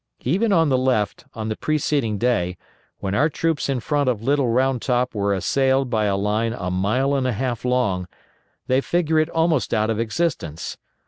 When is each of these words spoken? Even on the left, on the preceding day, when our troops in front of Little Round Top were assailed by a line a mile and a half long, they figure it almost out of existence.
Even 0.23 0.51
on 0.51 0.69
the 0.69 0.79
left, 0.79 1.25
on 1.35 1.47
the 1.47 1.55
preceding 1.55 2.17
day, 2.17 2.57
when 2.97 3.13
our 3.13 3.29
troops 3.29 3.69
in 3.69 3.79
front 3.79 4.09
of 4.09 4.23
Little 4.23 4.47
Round 4.49 4.81
Top 4.81 5.13
were 5.13 5.31
assailed 5.31 5.91
by 5.91 6.05
a 6.05 6.17
line 6.17 6.53
a 6.57 6.71
mile 6.71 7.13
and 7.13 7.27
a 7.27 7.33
half 7.33 7.63
long, 7.63 8.07
they 8.65 8.81
figure 8.81 9.19
it 9.19 9.29
almost 9.29 9.75
out 9.75 9.91
of 9.91 9.99
existence. 9.99 10.79